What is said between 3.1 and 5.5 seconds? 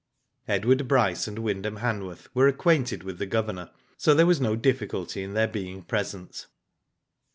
the Governor, so there was no difficulty in their